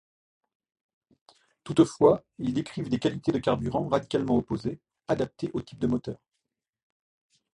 [1.63, 6.17] Toutefois, ils décrivent des qualités de carburant radicalement opposées, adaptées au type de moteur.